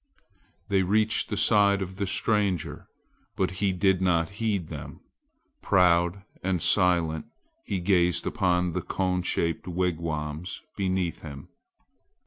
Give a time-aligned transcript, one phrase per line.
[0.67, 2.87] They reached the side of the stranger,
[3.35, 4.99] but he did not heed them.
[5.61, 7.27] Proud and silent
[7.65, 11.49] he gazed upon the cone shaped wigwams beneath him.